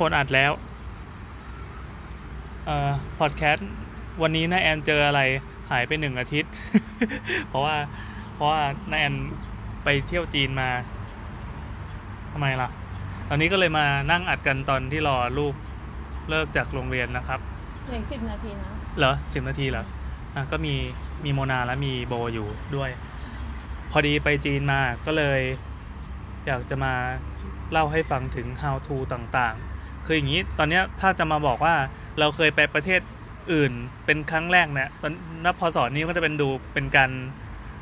[0.00, 0.52] คนอัดแล้ว
[2.66, 3.68] เอ่อพอดแคสต์
[4.22, 5.20] วันนี้น้าแอนเจออะไร
[5.70, 6.52] หายไปหนึ่งอาทิตย์
[7.48, 7.76] เพราะว่า
[8.34, 9.14] เพราะว่าน้าแอน
[9.84, 10.68] ไปเที่ยวจีนมา
[12.32, 12.68] ทำไมล่ะ
[13.28, 15.54] ตอนนี้ก็เลยมานั่งอัดกันตอนที่รอลูก
[16.30, 17.40] เลิกจากโรงเรียนนะครับ
[17.86, 19.84] เหลือสิบนาทีนะ เหรอสิบนาทีเหรอ
[20.34, 20.74] อะก็มี
[21.24, 22.90] มีโมนาและมีโบอยู่ด้วย
[23.90, 25.40] พอดีไปจีนมาก็เลย
[26.46, 26.94] อยากจะมา
[27.72, 29.69] เล่าให้ฟังถึง how to ต่างๆ
[30.12, 31.74] คืออย่างนี้ตอนเนี้ยถ้าจะมาบอกว่า
[32.18, 33.00] เราเคยไปประเทศ
[33.52, 33.72] อื่น
[34.06, 35.12] เป็นครั้งแรกเนี่ยตอน
[35.44, 37.10] นับพอสอนนี้ก็จะเป็นดูเป็นการ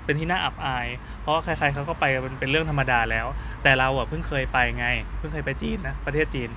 [0.04, 0.86] เป็นที่น่าอับอาย
[1.20, 3.26] เพราะว่าใครๆเขาก็ไปมันเป็นเรื่องธรรมดาแล้ว
[3.62, 4.86] แต่เราอะเพิ่งเคยไปไง
[5.18, 6.50] เพิ่งเคยไปจีนนะประเทศจีน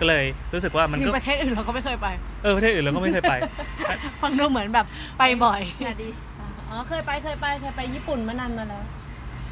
[0.00, 2.08] ก็เลยรู้สึกว่ามันมีก็ประเทศอื่นเราก็ไม่เคยไป
[2.42, 3.34] เออประเทศอื่นเราก็ไม่เคยไป
[4.22, 4.86] ฟังดูเหมือนแบบ
[5.18, 6.08] ไปบ่อยอย่าดี
[6.70, 8.84] อ๋อเคยไปเคยไปเคยไปญี่ปุ่นมานานมาแล้ว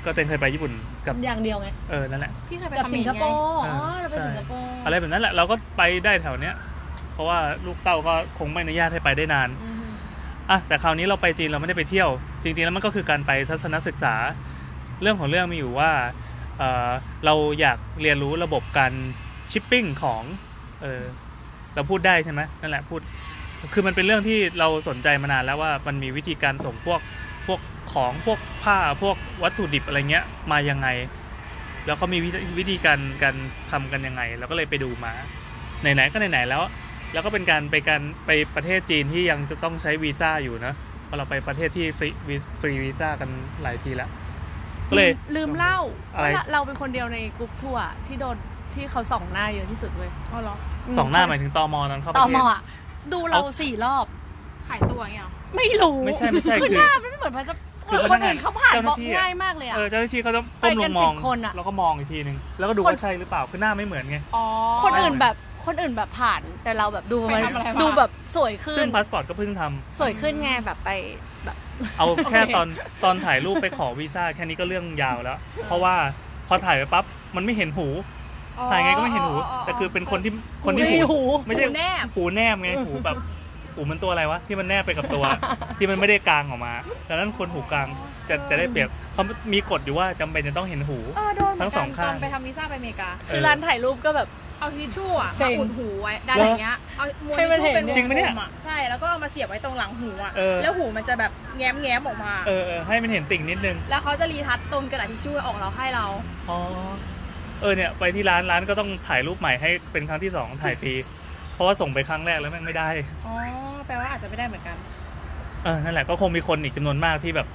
[0.05, 0.73] ก็เต็งเคยไปญี่ปุ่น
[1.07, 6.55] กับอย่างเดียวไง เออนั่นแหละ พี่เคยไปกับเขมสิงรคโปไงร์อ๋ออ่าเราไปใช่สิงคโปร์อะไรแบบนั้นแหละเราก็ไปได้แถวเนี้ย
[7.13, 9.77] เพราะว่าลูกเต้าก็คงไม่อนุญาตให้ไปได้นานอืม
[10.51, 12.11] อะแต่คราวนี้เราไปจีนเราไม่ได้ไปเที่ยว
[12.43, 14.15] จริงๆแล้วมันก็คือการไปทัศนศึกษา
[15.03, 15.91] เรื่องของเรื่องมีอยู่ว่า
[16.59, 16.91] เออ
[17.25, 18.93] เราอยากเรียนรู้ระบบการ
[19.51, 20.23] ชิปปิ้งของ
[20.83, 21.03] เออ
[21.75, 23.01] เราพูดได้ใช่ไหมนั่นแหละพูด
[23.73, 27.01] คือมันเป็นเรื่องที่เราสนใจมานานแล้วว่ามันมีวิธีการส่งพวก
[27.47, 27.61] พวก
[27.93, 30.89] ของพวกผ้าพวกวัตถุดิบอะไรเงี้ยมายังไง
[31.87, 33.37] แล้วก็มีวิธีวิธีการการ
[33.71, 35.13] ทำกันยังไงเราก็เลยไปดูมา
[35.81, 36.63] ไหนๆก็ไหนๆแล้ว
[37.13, 43.31] แล้วก็เป็นการไปการไปประเทศจีนที่ยังจะต้องใช้วีซ่าอยู่นะเพราะเราไปประเทศที่ฟรีวีฟรีวีซ่ากัน
[43.63, 44.11] หลายทีแล้ว
[44.89, 45.79] ก็เลยลืมเล่า
[46.15, 48.37] อะไรว่าเราเป็นคนเดียวในกรุ๊ปทัวร์ที่โดน
[48.75, 50.55] ที่เขาส่องหน้าเยอะที่สุดเว้ยอ๋อเหรอ
[50.99, 52.61] สองหน้าหมายถึงตอมอตอนเข้าปตระอเทมศอะ
[53.13, 54.07] ดูเราสี่รอบ
[54.69, 57.59] ขายตัวอย่างเงี้ยเหรอไม่รู้ไม่ใช่ไม่ใช่คือคือหน้ามันไม่เหมือนพาสป
[57.93, 64.45] คือคพนันกงานอื่นเขาผ่านเจ้าหบน้าล็อกที่อะง่ายมากเลยอะเออเจ้าหน้าที่เขาจะก้มลงมองไปกัน10คนอะแล้วก็มองอีกทีนึงแล้วก็ดูคนว่าใช่หรือเปล่าคือหน้าไม่เหมือนไงอ๋อ
[64.85, 65.35] คนอื่นแบบ
[65.67, 70.91] คนอื่นแบบผ่านแต่เราแบบดูไปมันทำอะไรมาดูแบบสวยขึ้นซึ่งพาสปอร์ตก็เพิ่งทำสวยขึ้นไงแบบไป
[71.45, 71.57] แบบ
[71.99, 72.67] เอาแค่โอเคตอน
[73.05, 75.95] ตอนถ่ายรูปไปขอวีซ่าแค่นี้ก็เรื่องยาวแล้ว เพราะว่า
[76.49, 77.05] พอถ่ายไปปั๊บ
[77.37, 77.89] มันไม่เห็นหู
[78.59, 80.33] อ๋อถ่ายไงก็ไม่เห็นหู แต่คือเป็นคนที่
[80.65, 83.17] คนที่หูหูหูไม่ใช่หูแนบหูแนบไงหูแบบ
[83.75, 85.25] หูมันตัวอะไรวะที่มันแนบไปกับตัว
[85.79, 86.73] ที่มันไม่ได้กลางออกมา
[87.09, 87.87] ดังนั้นคนหูกลาง
[88.29, 94.29] จะจะได้เปรียบเขามีกฎอยู่ว่าจำเป็นจะต้องเห็นหู เออโดนเหมืทั้อนงสกัอนงตข้างอนไปทำวีซ่าไปอเมริกา คือร้านถ่ายรูปก็แบบ
[94.59, 106.07] เอาทิชชู่อะเซ็มาง อุดหูไว้ด้านเหรออย่างเงี้ยเอาม้วนให้ทิชมันชู่เห็นเป็นวงจริงปะเนี่ยกลมอะใช่แล้วก็เอามาเสียบไว้ตรงหลังหูอะเออ แล้วหูมันจะแบบแง้มแง้มๆออกมา เออเออให้มันเห็นติ่งนิดนึง แล้วเขาจะรีทัชตรงกระดาษทิชชู่ออกเราให้เรา
[106.51, 106.59] อ๋อ
[107.61, 111.22] เออเนี่ย ไปที่ร้านร้านก็ต้องถ่ายรูปใหม่ให้เป็นครั้งที่สองถ่ายฟรีเพ
[111.63, 112.89] ราะว่าส่งไปครั้งแรกแล้วแม่งไม่ได้
[113.27, 113.35] อ๋อ
[113.87, 114.77] แปลว่าอาจจะไม่ได้เหมือนกัน
[115.65, 117.49] เออ นั่นแหละก็คงมีคนอีกจำนวนมากที่แบบ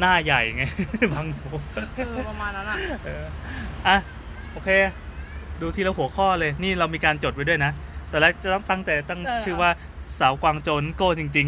[0.00, 0.64] หน้าใหญ่ไง
[1.12, 1.48] บางหู
[1.96, 3.24] เออ ประมาณนั้นอะเออ
[3.88, 3.96] อะ
[4.52, 4.70] โอเค
[5.60, 7.72] ดูทีละหัวข้อเลย นี่เรามีการจดไว้ด้วยนะ
[8.08, 9.70] แต่แรกจะต้องตั้งแต่ตั้งชื่อว่า
[10.20, 11.46] สาวกวางโจนโก้จริง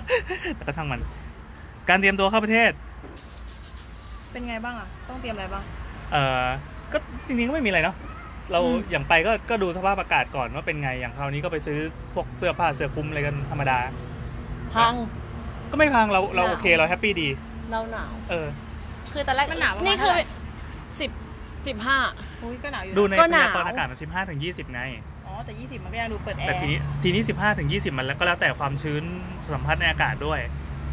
[0.00, 1.00] ๆ แต่ก็ช่างมัน
[1.88, 2.72] การเตรียมตัวเข้าประเทศ
[4.32, 5.62] เป็นไงบ้างอะต้องเตรียมอะไรบ้าง
[6.12, 6.44] เอ่อ
[6.92, 7.96] ก็จริงๆก็ไม่มีอะไรเนาะ
[8.52, 11.78] เราอืมอย่างไปก็ก็ดูสภาพอากาศก่อนว่าเป็นไงอย่างคราวนี้ก็ไปซื้อ
[12.14, 13.78] พวกเสื้อผ้าเสื้อคลุมอะไรกันธรรมดา
[14.74, 14.94] พัง
[15.70, 17.28] ก็ไม่พังเราเราหนาว โอเคเราแฮปปี้ดี
[17.70, 18.48] เราหนาว เออ
[19.12, 20.24] คือตอนแรกมันหนาวประมาณนี่คือเท่าไหร่
[21.00, 21.10] สิบ
[21.66, 21.98] สิบห้า
[22.42, 24.80] อุ้ยก็หนาวอยู่ดูนะในก็พหนาว ยากรณ์อากาศมันสิบห้าถึงยี่สิบไง
[25.26, 29.02] อ๋อแต่ 20 มันก็ยังดูเปิดแอแต่ร์ทีนี้ทีนี้สิบห้าถึงยี่สิบมันแล้วก็แล้วแต่ความชื้น
[29.54, 30.40] สัมผัสในอากาศด้วย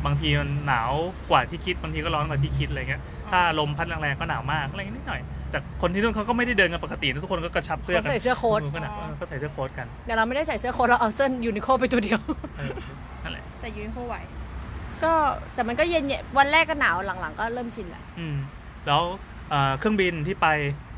[0.06, 0.92] บางทีมันหนาว
[1.32, 3.02] กว่าที่คิดบางทีก็ร้อนกว่าที่คิดอะไรเงี้ย
[3.32, 5.22] ถ้าลมพัดแรงๆก็หนาวมากอะไรนิดหน่อย
[5.56, 12.20] แต่คนที่นู่นเขาก็ไม่ได้เดินกันปกตินะทุกคนก็กระชับเสื้อกัเขาใส่เสื้อโค้ท ก็หนาวเออก็ใส่เสื้อโค้ทกันเดี๋ยวเราไม่ได้ใส่เสื้อโค้ทเราเอาเสื้อยูนิโคไปตัวเดียว
[12.58, 12.72] เออ
[13.24, 14.16] นั่นแหละ แต่ยูนิโคไหว
[15.04, 15.14] ก็
[15.56, 18.36] แต่มันก็เย็นๆวันแรกก็หนาวหลังๆ ก็เริ่มชินแหละ อืม
[18.88, 19.02] แล้ว
[19.50, 20.48] เอ่อเครื่องบินที่ไป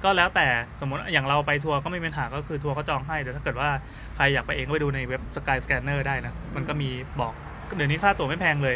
[0.03, 0.47] ก็แล้วแต่
[0.79, 3.69] สมมติอย่างเราไปทัวร์ก็ไม่มีปัญหาก็คือทัวร์ก็จองให้ แต่ถ้าเกิดว่า
[4.16, 6.89] ใครอยากไปเองก็ไปดูในเว็บ Sky Scanner ได้นะ มันก็มี
[7.22, 7.34] บอก
[7.75, 8.75] เดี๋ยวนี้ค่าตั๋วไม่แพงเลย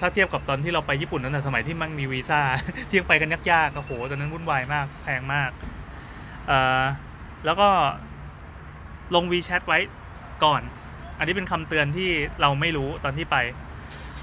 [0.00, 2.40] ถ้าเทียบกับตอนที่เราไปญี่ปุ่นนั่นแหะสมัยที่มันมีวีซ่า
[2.88, 5.50] เที่ยงไปกันยากๆโอ้โหตอนนั้นวุ่นวายมากแพงมาก
[6.46, 6.82] เอ่อ
[7.44, 7.68] แล้วก็
[9.14, 9.78] ลง WeChat ไว้
[10.44, 10.62] ก่อน
[11.18, 12.10] อันนี้เป็นคำเตือนที่
[12.40, 13.36] เราไม่รู้ตอนที่ไป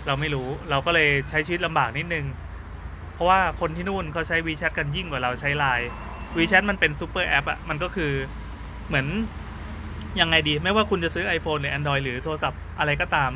[0.08, 2.26] เราไม่รู้เราก็เลยใช้ชีวิตลำบากนิดนึง
[3.14, 5.88] เพราะว่าคนที่นู่นเขาใช้ WeChat กันยิ่งกว่าเราใช้ Line
[6.38, 8.12] WeChat มันเป็น super app อะมันก็คือ
[8.88, 9.08] เหมือน
[10.22, 13.32] ยังไงดี ไม่ว่าคุณจะซื้อ iPhone หรือ Android หรือโทรศัพท์อะไรก็ตาม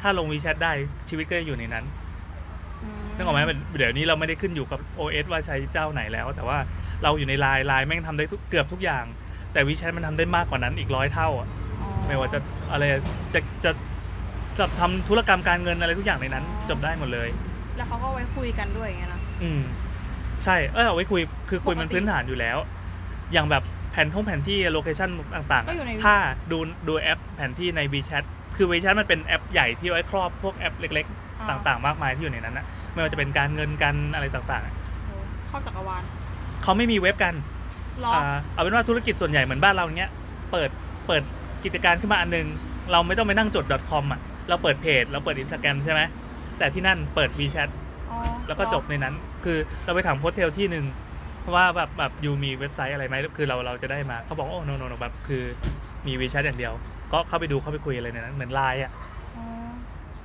[0.00, 0.72] ถ้าลง WeChat ได้
[1.08, 1.84] ชีวิตก็จะอยู่ในนั้น
[3.16, 6.58] นึกออกไหมมันเดี๋ยวนี้เราไม่ได้ขึ้นอยู่กับ OS ว่าใช้เจ้าไหนแล้ว แต่ว่า
[7.02, 9.04] เราอยู่ในไลน์ไลน์แม่งทำได้ทุกเกือบทุกอย่าง
[9.52, 11.48] แต่ WeChat มันทำได้มากกว่านั้นอีกร้อยเท่าอะ
[12.06, 12.38] ไม่ว่าจะ
[12.72, 12.84] อะไร
[13.34, 13.70] จะจะ
[14.58, 17.28] จะทำธุรกรรมการเงินอะไรทุกอย่างในนั้น จบได้หมดเลย
[17.76, 19.60] แล้วเขาก็ไว้คุยกันด้วยอย่างเงี้ยนะอืม
[20.44, 22.58] ใช่เออเอาไว้คุยคือคุยมันปกติพื้นฐานอยู่แล้ว
[23.32, 23.62] อย่างแบบ
[23.96, 26.16] แผนแผนที่ location ต่างก็อยู่ในๆถ้า
[26.50, 26.58] ดู
[26.88, 28.24] ดูแอปแผนที่ใน WeChat
[28.56, 35.14] คือ WeChat มันเป็นแอปใหญ่ที่ไว้ครอบพวกแอปเล็ก ๆ ต่างๆ มากมายที่อยู่ในนั้นนะไม่ว่าจะเป็นการเงินกันอะไรต่างๆโอ้
[35.48, 36.02] เข้าจักรวาล
[36.62, 37.34] เขาไม่มีเว็บกัน
[38.04, 40.10] หรอกอ่าเอาเป็นว่าธุรกิจส่วนใหญ่เหมือนบ้านเราเนี้ย
[40.52, 40.70] เปิด
[41.06, 41.22] เปิด
[41.64, 42.46] กิจการขึ้นมาอันนึง
[42.92, 46.00] เราไม่ต้องไปนั่งจด .com อะเราเปิดเพจเราเปิดอินสตาแกรมใช่ไหม
[46.58, 47.68] แต่ที่นั่นเปิด WeChat
[48.10, 49.14] อ๋อแล้วก็จบในนั้น
[49.44, 50.84] คือเราไปถาม hotel ที่หนึ่ง
[51.54, 55.42] ว่าแบบแบบ you มีเว็บไซต์อะไรไหมคือเราเราจะได้มาเขาบอกโอ้ no no no แบบคือ
[56.06, 56.72] มี WeChat อย่างเดียว
[57.12, 58.92] ก็เข้าไปดูเข้าไปคุยอะไรในนั้นเหมือนไลน์อะ
[59.36, 59.44] อ๋อ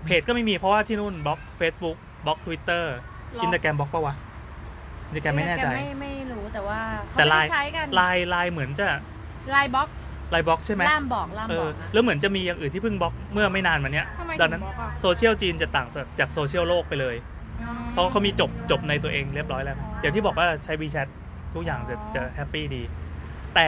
[0.06, 2.84] เพจก็ไม่มีเพราะว่าที่นู่นบล็อก Facebook บล็อก Twitter
[3.38, 4.16] ล็อกอินสตาแกรมบล็อกปะวะ
[5.08, 8.88] อินสตาแกรมไม่แน่ใจ ไม่ไม่รู้แต่ว่าเขาแต่ไม่ไลได้น์ใช้กันไลน์ไลน์เหมือนจะ
[9.52, 9.90] ไลน์บล็อก
[10.32, 15.88] ไลน์บล็อกใช่ไหมล่ามบอกล่ามเออบอกนะแล้วเหมือนจะมีอย่างอื่นที่เพิ่งบล็อกเมื่อไม่นานมาเนี้ย ทำไมดัถึงนั้นงบล็อกอะโซเชียลจีนจะต่าง
[16.20, 17.16] จากโซเชียลโลกไปเลย
[17.62, 21.08] อืม เพราะเขามีจบจบในตัวเองเรียบร้อยแล้ว อ๋ออย่างที่บอกว่าใช้ WeChat
[21.54, 22.84] ทุกอย่างจะอ๋อ จะ happy ดี
[23.56, 23.68] แต่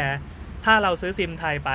[0.65, 1.71] ถ้าเราซื้อซิมไทยไป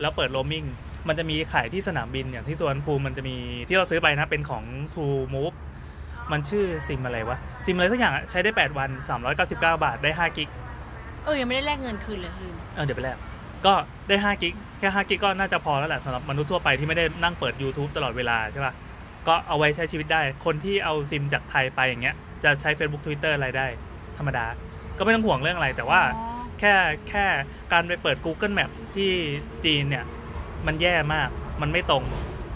[0.00, 0.64] แล้วเปิดโรมมิ่ง
[1.08, 3.36] มันจะมีขายที่สนามบินอย่างที่สุวรรณภูมิมันจะมี
[3.68, 4.64] ที่เราซื้อไปนะเป็นของ
[4.94, 5.56] True Move
[6.32, 10.48] มันชื่อซิมอะไรวะ ซิมอะไรสักอย่างอะใช้ได้ 8 วัน 399 บาทได้ 5 กิก
[11.24, 13.18] เออยังไม่ได้แลกเงินคืนเลยลืมเออเดี๋ยวไปแลก
[13.66, 13.74] ก็
[14.08, 18.74] ได้ 5 กิกแค่ 5 กิกก็น่าจะพอแล้วแหละสำหรับมนุษย์ทั่วไปที่ไม่ได้นั่งเปิด YouTube ตลอดเวลาใช่ปะ
[19.28, 23.66] ก็เอาไว้ใช้ชีวิตได้ คนที่เอาซิมจากไทยไปอย่างเงี้ยจะใช้ Facebook Twitter อะไรได้
[24.18, 24.46] ธรรมดา
[24.98, 26.24] ก็ไม่ต้องห่วงเรื่องอะไรแต่ว่า อ๋อ
[26.60, 26.74] แค่
[27.08, 27.24] แค่
[27.72, 29.12] การไปเปิด Google Map ที่
[29.64, 30.04] จีนเนี่ย
[30.66, 31.28] มันแย่มาก
[31.62, 32.04] มันไม่ตรง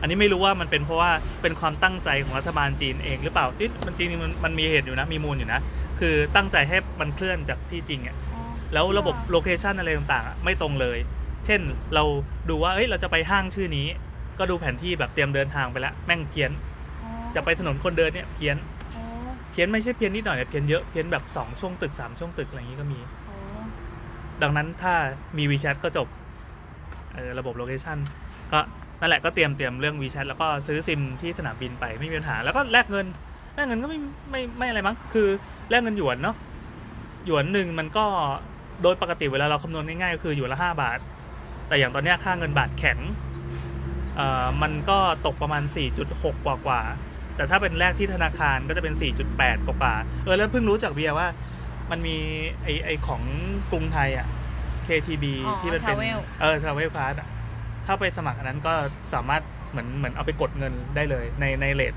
[0.01, 1.11] อันนี้ไม่รู้ว่ามันเป็นเพราะว่า
[1.43, 5.61] เป็นความตั้งใจของรัฐบาลจีนเองหรือเปล่าที่มันจริงๆมันมันมีเหตุอยู่นะมีมูลอยู่นะ
[6.01, 8.41] คือตั้งใจให้มันเคลื่อนจากที่จริงอะอ๋อ
[8.73, 10.99] แล้วระบบ location อะไรต่างๆอะไม่ตรงเลย
[11.47, 11.61] เช่น
[11.95, 12.05] เรา
[12.49, 13.87] ดูว่าเอ้ยเราจะไปห้างชื่อนี้
[14.39, 16.51] ก็ดูแผนที่แบบเตรียมเดินทางไปแล้วแม่งเพี้ยน
[17.03, 18.57] อ๋อจะไปถนนคนเดินเนี่ยเพี้ยน
[18.97, 19.05] อ๋อ
[19.51, 23.37] เพี้ยนไม่ใช่เพี้ยนนิดหน่อยแต่เพี้ยนเยอะเพี้ยนแบบสองช่วงตึกสามช่วงตึกอะไรอย่างนี้ก็มีอ๋อ
[24.43, 24.95] ดังนั้นถ้า
[25.37, 27.99] มี WeChat ก็จบเออระบบ location
[28.53, 28.61] ก็
[29.01, 33.07] นั่นแหละก็เตรียมเตรียมเรื่อง WeChat แล้วก็ซื้อซิมที่สนามบินไปไม่มีปัญหา แล้วก็แลกเงิน
[33.55, 33.99] แลกเงินก็ไม่
[34.31, 35.29] ไม่ไม่อะไรมั้งคือ
[35.71, 36.37] แลกเงินหยวนเนาะ
[37.27, 38.07] หยวนหนึ่งมันก็
[38.83, 40.99] โดยปกติเวลาเราคำนวณง่ายๆก็คือหยวนละห้าบาท
[41.69, 42.99] แต่อย่างตอนนี้ค่าเงินบาทแข็ง
[44.17, 45.63] เอ่อมันก็ตกประมาณ
[46.05, 46.83] 4.6 กว่ากว่า
[47.37, 48.95] แต่ถ้าเป็นแลกที่ธนาคารก็จะเป็น
[49.31, 49.95] 4.8 กว่ากว่า
[50.25, 51.29] เออแล้วเพิ่งรู้จากเบียร์ว่า
[51.91, 52.17] มันมี
[52.63, 53.23] ไอไอของ
[53.71, 54.27] กรุงไทยอะ
[54.91, 57.29] KTB อ๋อที่มันเป็น Travel เออ Travel Card อะ
[57.87, 58.73] ถ้าไปสมัครอันนั้นก็
[59.15, 61.95] สามารถเหมือนเหมือนเอาไปกดเงินได้เลย ในในเลท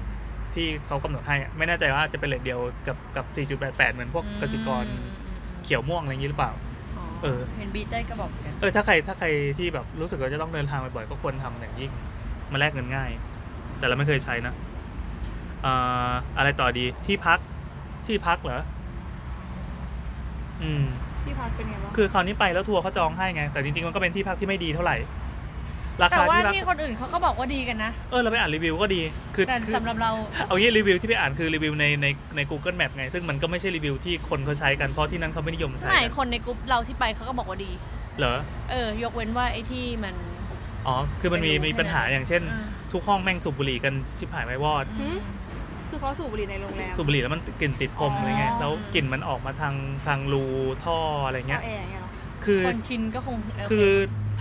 [0.56, 3.26] ที่เขากำหนดให้อะไม่แน่ใจว่าจะเป็นเลทเดียวกับกับ
[3.60, 6.52] 4.88 เหมือนพวกกสิกรอืมอืมอืมเขียวม่วงอะไรอย่างนี้หรือเปล่า
[6.98, 9.28] อ๋อเออ เห็นบีเต้ยก็บอกกัน เออถ้าใครถ้าใคร
[9.60, 11.92] ที่แบบรู้สึกว่าจะต้องเดินทางบ่อยๆก็ควรทำอย่างยิ่ง
[12.52, 13.10] มาแลกเงินง่าย
[13.80, 14.54] แต่เราไม่เคยใช้นะ
[15.62, 15.74] เอ่
[16.10, 17.40] ออะไรต่อดีที่พัก
[18.08, 18.62] ที่พักเหรอ
[20.64, 20.84] อืม
[21.26, 24.98] ที่พักเป็นไงบ้างคือคราวนี้ไปแล้วทัวร์เขาจองให้ไง แต่จริงๆมันก็เป็นที่พักที่ไม่ดีเท่าไหร่
[26.02, 29.02] ราแต่คาว่าที่พักที่คนอื่นเขาก็บอกว่าดีกันนะ เออเราไปอ่านรีวิวก็ดี
[29.36, 30.12] คือแต่คือสำหรับเรา
[30.48, 37.72] เอางี้รีวิวที่ไปอ่านคือรีวิวในในใน Google Map ไง ซึ่งมันก็ไม่ใช่รีวิวที่คนเขาใช้กันเพราะที่นั้นเขาไม่นิยมใช้ไม่กันคนในกลุ่มเราที่ไปเขาก็บอกว่าดี
[38.20, 38.36] เหรอ
[38.72, 40.16] เออ ยกเว้นว่าไอ้ที่มัน
[40.88, 45.18] อ๋อคือมันมีไม่รู้มีปัญหาแค่นั้นอย่างเช่น อ่า ทุกห้องแม่งสูบบุหรี่กันชิบหายไม่วอดอืม
[45.94, 49.76] คือเขาสูบบุหรี่ในโรงแรม สูบบุหรี่แล้วมันกลิ่นติดพรมอ๋อออะไรเงี้ย แล้วกลิ่นมันออกมาทาง
[50.08, 50.46] ทางรู
[50.84, 52.12] ท่ออะไรเงี้ยแอร์อย่างเงี้ยเหรอ
[52.46, 53.90] คือคนชินก็คงโเคือ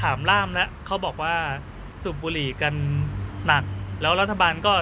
[0.02, 1.34] ถามล่ามแล้วเขาบอกว่า
[2.02, 2.74] สูบบุหรี่กัน
[3.46, 3.64] หนัก
[4.02, 4.72] แล้วรัฐบาลก็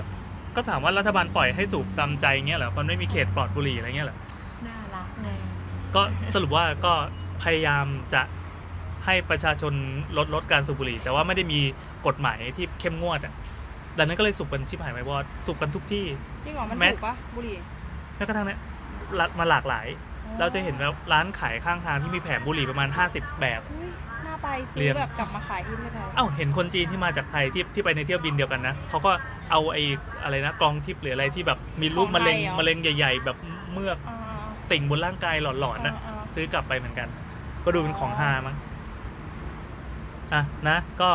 [0.56, 4.18] ก็ถามว่ารัฐบาลปล่อยให้สูบตามใจเงี้ยเหรอมันไม่มีเขตปลอดบุหรี่อะไรเงี้ยเหรอ
[4.66, 5.28] น่ารักไง
[5.94, 6.02] ก็
[6.34, 6.92] สรุปว่าก็
[7.42, 8.22] พยายามจะ
[9.04, 9.72] ให้ประชาชน
[10.16, 11.60] ลดลดการสูบบุหรี่ แต่ว่าไม่ได้มี
[12.06, 13.32] กฎหมายที่เข้มงวดอะ
[14.00, 16.04] ดังนั้นก็เลยสูบกันชิบหายไม่วอดสูบกันทุกที่
[16.44, 17.56] จริงเหรอมันแม้ถูกปะบุหรี่
[18.16, 18.58] แม้กระทั่งเนี้ย
[19.20, 19.86] รัดมาหลากหลาย
[20.40, 23.88] เราจะเห็นแบบร้านขายข้างทางที่มีแผงบุหรี่ประมาณ 50 แบบ อุ๊ย
[24.26, 29.12] น่าไปซื้เรีอยน แบบกลับมาขายที่ประเทศไทยเอ้าเห็นคนจีนที่มาจากไทยที่ที่ไปในเที่ยวบินเดียวกันนะเขาก็
[29.50, 29.82] เอาไอ้
[30.22, 33.36] อะไรนะกรองทิพย์หรืออะไรที่แบบมีรูปมะเร็งมะเร็งใหญ่ ๆ แบบ
[33.72, 34.18] เมือกอ่า
[34.70, 37.08] ติ่งบนร่างกายหลอนๆนะ อ่าอ่าซื้อกลับไปเหมือนกัน
[37.64, 38.56] ก็ดูเป็นของฮามั้ง
[40.34, 41.10] อะนะ ก็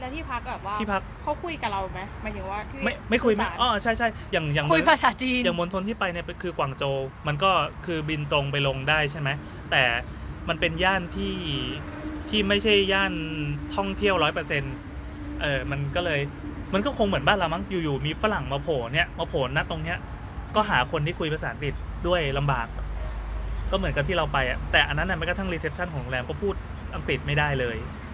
[0.00, 7.50] แล้วที่พักแบบว่าที่พักเขาคุยกับเราไหมหมายถึงว่าที่ไม่ไม่คุยไหมสื่อสารอ๋อใช่ใช่อย่างอย่างคุยภาษาจีนอย่างมณฑลที่ไปเนี่ยคือกวางโจวมันก็
[7.86, 9.28] คือบินตรงไปลงได้ใช่ไหม
[9.70, 9.82] แต่
[10.48, 11.34] มันเป็นย่านที่
[12.28, 13.12] ที่ไม่ใช่ย่าน
[13.76, 14.62] ท่องเที่ยวร้อยเปอร์เซ็นต์
[15.40, 16.20] เออมันก็เลย
[16.74, 19.98] มันก็คงเหมือนบ้านเรามั้งอยู่ๆมีฝรั่งมาโผล่เนี่ยมาโผล่ณตรงเนี้ย
[20.54, 21.74] ก็หาคนที่คุยภาษาอังกฤษ
[22.06, 22.66] ด้วยลำบาก
[23.70, 26.54] ก็เหมือนกับที่เราไปอะแต่อันนั้นน่ะแม้กระทั่ง reception ของโรงแรมก็พูด
[26.94, 28.07] อังกฤษไม่ได้เลยส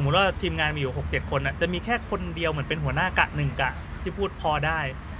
[0.00, 3.70] มมุติว่าทีมงานมีอยู่หกเจ็ดคนอะจะมีแค่คนเดียวเหมือนเป็นหัวหน้ากะหนึ่งกะ
[4.02, 4.78] ที่พูดพอได้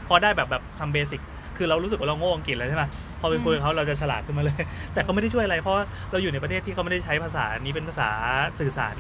[0.09, 1.21] พอได้แบบแบบคำเบสิก
[1.57, 2.85] คือเรารู้สึกว่าเราโง่อังกฤษแล้วใช่ไหม
[3.21, 8.11] พอไปคุยกับเขาเราจะฉลาดขึ้นมาเลย แต่เขาไม่ได้ช่วยอะไรเพราะว่าเราอยู่ในประเทศที่เขาไม่ได้ใช้ภาษานี้เป็นภาษา
[8.61, 8.97] สื่อสาร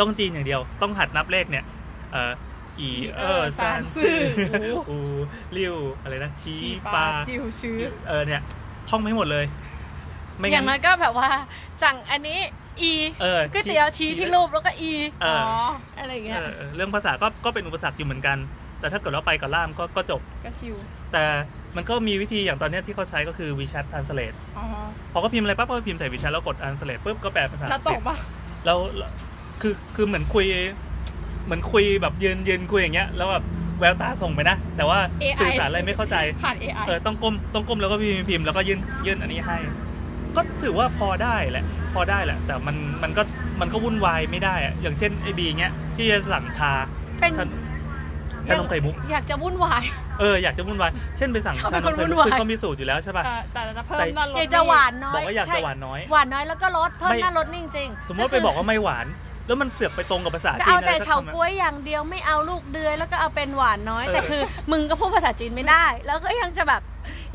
[0.00, 1.64] ต้องจีนอย่างเดียว ต้องหัดนับเลขเนี่ย
[2.12, 2.32] เอ่อ
[2.78, 4.16] อีเออซานซื่อ
[4.88, 4.96] อู
[5.56, 7.78] ริวอะไรนะชีชีปาปาจิวชื้อ
[8.08, 8.40] เออเนี่ย
[8.88, 9.44] ท่องไม่หมดเลย
[10.38, 11.28] ไม่อย่างงั้นนั้นก็แบบว่า
[11.82, 12.38] สั่งอันนี้
[12.80, 18.38] อีเออก๋วยเตี๋ยวชี้ที่รูปแล้วก็อีเออ๋อออะไรอย่างเงี้ยเออเออเรื่องภาษาก็ก็เป็นอุปสรรคอยู่เหมือนกัน
[18.80, 20.76] แต่ถ้าเกิดว่าไปกับล่ามก็ก็จบก็ชิว
[21.12, 21.24] แต่
[21.76, 24.64] มันก็มีวิธีอย่างตอนเนี้ยที่เขาใช้ก็คือ WeChat Translate อ๋อ
[25.12, 28.16] พอก็พิมพ์อะไรปั๊บก็พิมพ์ใส่ WeChat แล้วกด Translate ปุ๊บก็แปลเป็นภาษาแล้วตกปะ
[28.64, 29.10] แล้วแล้ว
[29.60, 30.46] คือคือเหมือนคุย
[31.44, 33.44] เหมือนคุยแบบยืนยืนคุยอย่างเงี้ยแล้วแบบ
[33.80, 34.98] แววตาส่งไปนะ แต่ว่า
[35.40, 39.56] สื่อสารอะไรไม่เข้าใจผ่าน AI เออต้องก้มต้องก้มแล้วก็พิมพ์พิมพ์แล้วก็ยื่นยื่นอันนี้ให้
[40.36, 43.22] ก็ถือว่าพอได้แหละ พอได้แหละ แต่มันมันก็
[43.60, 46.72] มันก็วุ่นวายไม่ได้อะอย่างเช่นไอ้บีเงี้ยที่จะสั่งชา
[47.20, 47.46] เป็น ชา
[48.48, 49.82] ชานมไข่มุก อยากจะวุ่นวาย
[50.20, 59.06] เอออยากจะวุ่นวาย เช่นไปสั่งชอบชาเป็นนคนมไข่วุ่มุกนวายคือเขามีสูตรอยู่แล้วใช่ป่ะ แต่แต่จะเพิ่มแต่ด้านลดอยากจะหวานน้อยบอกว่าอยากจะใช่หวานน้อย หวานน้อยแล้วก็ลดเพิ่มไม่ หน้ารสนี่จริงๆสมมติไปบอกว่าไม่หวาน
[59.46, 66.82] แล้วมันเสือกไปตรงกับภาษาจะจีนเอาแต่ะไรสัเฉาคำอะก๊วยอย่างเดียวไม่เอาลูกเดือย แล้วก็เอาเป็นหวานน้อยเออแต่คือ มึงก็พูดภาษาจีนไม่ได้ แล้วก็ยังจะแบบ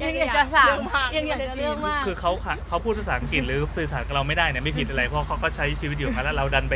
[0.02, 0.78] ยังอยากจะสั่ง
[1.16, 6.76] ยังอยากจะเรื่องมากคือเขาขะเขาพูดภาษาอังกฤษหรือสื่อสารกับเราไม่ได้เนี่ยไม่ผิดอะไรเพราะเขาก็ใช้ชีวิตอยู่อย่างนั้นแล้วเราดันไป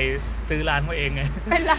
[0.49, 1.77] ซื้อร้านเขาเองไงเป็นเรา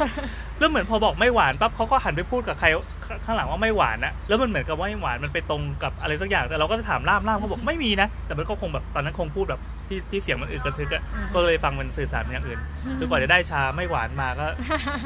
[0.58, 2.66] แล้วเหมือนพอบอกไม่หวานปั๊บเขาก็หันไปพูดกับใคร
[3.04, 12.60] ข้ข้างหลังว่าไม่หวานนะแล้วมันเหมือนกับว่าไม่หวานมันไปตรงกับอะไรสักอย่างแต่เราก็จะถามล่ามล่ามเขาบอกไม่มีนะ แต่มันก็คงแบบตอนนั้นคงพูดแบบที่ที่เสียงมันอึกกระทึกอะอืมก็เลยฟังมันสื่อสารอย่างอื่น
[12.98, 14.46] คือกว่าจะได้ชาไม่หวานมาก็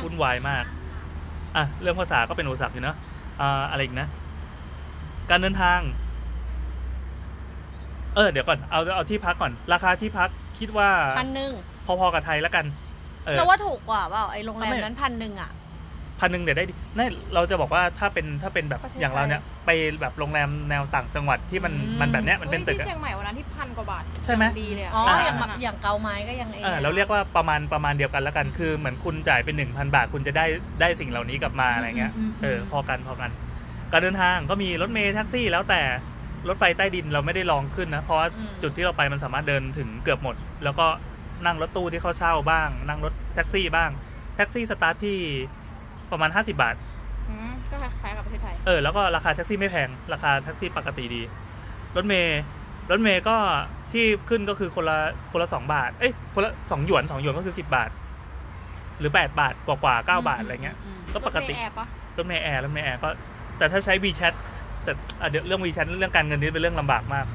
[0.05, 0.65] วุ่นวายมาก
[1.57, 2.97] อะเรื่องภาษาก็เป็นอุปสรรคอยู่เนอะ
[3.41, 4.09] อ่าอะไรอีกนะ
[5.31, 5.79] การเดินทาง
[8.17, 11.53] เออเดี๋ยวก่อนเอาเอาที่พักก่อน ราคาที่พักคิดว่าพันหนึ่ง
[11.87, 12.65] พอๆกับไทยแล้วกัน
[13.27, 15.51] เออเราว่าถูกกว่าเปล่าไอ้โรงแรมไม่นั้นพันหนึ่งอะ
[16.21, 19.71] พันหนึ่งเดี๋ยวได้ดีนี่เราจะบอกว่าถ้าเป็นถ้าเป็นแบบอย่างเราเนี่ยไป
[20.01, 30.45] แบบโรงแรมแนวต่างจังหวัดที่มันอืมมันแบบเนี้ยมันเป็นตึกที่อะเชียงใหม่วันนั้นที่พันกว่าบาทใช่ไหมดีเลยะอ๋ออ่าอย่างแบบอย่างเกาไม้ก็ยังไอ้เออนี่ยเราเรียกว่าประมาณประมาณเดียวกันแล้วกันคือเหมือนคุณจ่ายเป็นหนึ่งพันบาทคุณจะได้
[30.81, 33.31] ได้สิ่งเหล่านี้กลับมาอะไรเงี้ยเออพอกันพอกัน
[33.93, 35.81] การเดินทางก็มีรถเมล์แท็กซี่แล้วแต่
[36.49, 40.87] รถไฟใต้ดินเราไม่ได้ลองขึ้นนะ เพราะว่าอืม จุดที่เราไปมันสามารถเดินถึงเกือบหมด แล้วก็
[41.47, 43.91] นั่งรถตู้ที่เขาเช่าบ้าง นั่งรถแท็กซี่บ้าง
[44.37, 45.19] แท็กซี่สตาร์ทที่
[46.11, 46.77] ประมาณ 50 บาท
[47.29, 51.23] อืมก็คล้ายๆกับประเทศไทย เออแล้วก็ราคาแท็กซี่ไม่แพง ราคาแท็กซี่ปกติดี
[51.97, 52.41] รถเมล์
[52.91, 53.37] รถเมล์ก็
[53.93, 54.99] ที่ขึ้นก็คือคนละ
[55.33, 57.91] คนละสองบาท เอ้ยคนละสองหยวนสองหยวนก็คือสิบบาท
[58.99, 61.87] หรือแปดบาทกว่ากว่าเก้าบาทอะไรเงี้ยมก็ปกติ รถเมล์แอร์ปะ
[62.19, 63.09] รถเมล์แอร์รถเมย์แอร์ก็
[63.59, 64.35] แต่ถ้าใช้ WeChat
[64.87, 67.27] แต่อะเดี๋ยวเรื่อง WeChat เรื่องการเงินนี่เป็นเรื่องลำบากมาก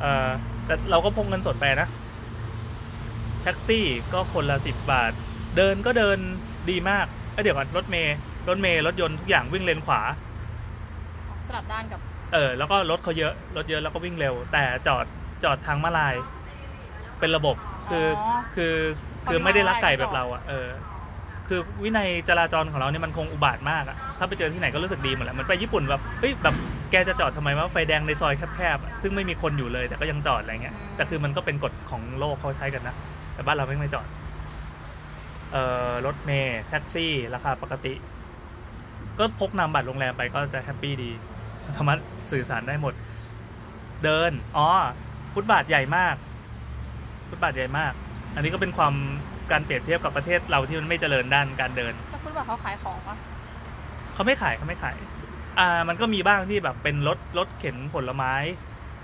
[0.00, 0.28] เออ
[0.66, 1.88] แต่เราก็พกเงินสดไปนะ
[3.42, 5.12] แท็กซี่ก็คนละสิบบาท
[5.56, 6.18] เดินก็เดิน
[6.70, 8.16] ดีมากเอ้ยเดี๋ยวก่อนรถเมล์
[8.48, 10.00] รถเมล์รถยนต์ทุกอย่างวิ่งเลนขวา
[11.46, 12.00] สลับด้านกับ
[12.32, 15.04] เออ แล้วก็รถเขาเยอะ รถเยอะแล้วก็วิ่งเร็ว แต่จอด
[15.44, 16.14] จอดทางม้าลาย
[17.18, 17.56] เป็นระบบ
[17.90, 18.74] คือออคือ
[19.26, 20.68] คือพอมีไม่ได้ลักไก่ม้าลายแบบเราอะเออ
[21.48, 26.54] คือวินัยจราจรของเราเนี่ยมันคงอุบาทว์มากอะ ถ้าไปเจอที่ไหนก็รู้สึกดีหมดแหละเหมันไปญี่ปุ่นแบบเฮ้ยแบบ
[26.90, 32.94] แกจะจอดทำไมว่าไฟแดงในซอยแคบๆอะซึ่งไม่มีคนอยู่เลยแต่ก็ยังจอดอะไรเงี้ยแต่คือมันก็เป็นกฎของโลกเขาใช้กันนะ
[33.34, 34.06] แต่บ้านเราไม่ไม่จอด
[35.52, 37.94] เอ่อรถเมล์แท็กซี่ราคาปกติ
[39.18, 41.10] ก็พกนามบัตรโรงแรมไปก็จะ happy ดี
[41.78, 42.00] สามารถ
[42.30, 42.94] สื่อสารได้หมด
[44.04, 44.68] เดินอ๋อ
[45.34, 46.14] ฟุตบาทใหญ่มาก
[47.28, 47.92] ฟุตบาทใหญ่มาก
[48.34, 48.94] อันนี้ก็เป็นความ
[49.50, 53.16] การเปรียบเทียบกับประเทศเราที่มันไม่เจริญด้านการเดินแล้วฟุตบาทเขาขายของปะ
[54.20, 54.96] เขาไม่ขายเขาไม่ขาย
[55.58, 58.34] อ่า มันก็มีบ้างที่แบบเป็นรถรถเข็นผลไม้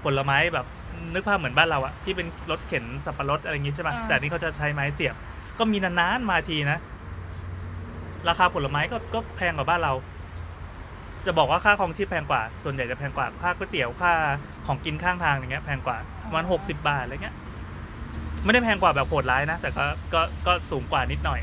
[0.04, 0.66] ผลไม้แบบ
[1.14, 5.14] นึกภาพเหมือนบ้านเราอะที่เป็นรถเข็นสับปะรดอะไรอย่างงี้ใช่ปะแต่อันนี่เขาจะใช้ไม้เสียบ
[5.58, 6.78] ก็มีนานๆมาทีนะ
[8.28, 9.92] ราคาผลไม้ก็ก็แพงกว่าบ้านเรา
[11.26, 14.12] จะบอกว่าค่าครองชีพแพงกว่า ส่วนใหญ่จะแพงกว่าค่าก๋วยเตี๋ยวค่า
[14.66, 17.34] ของกินข้างทางอย่างเงี้ยแพงกว่าประมาณหกสิบาทอะไรเงี้ย
[18.44, 21.40] ไม่ได้แพงกว่าแบบโหดร้ายนะแต่ก็ก็ก็สูงกว่านิดหน่อย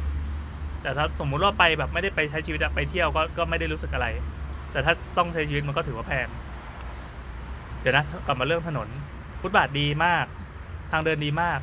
[0.84, 4.08] แต่ถ้าสมมุติว่าไปแบบไม่ได้ไปใช้ชีวิตอะไปเที่ยวก็ก็ไม่ได้รู้สึกอะไร
[4.72, 6.28] แต่ถ้าต้องใช้ชีวิตมันก็ถือว่าแพง
[7.82, 8.88] เดี๋ยวนะกลับมาเรื่องถนน
[9.42, 10.26] ฟุตบาทดีมาก
[10.92, 11.60] ทางเดินดีมาก